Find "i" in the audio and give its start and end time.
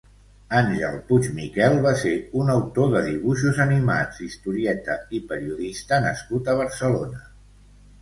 5.21-5.25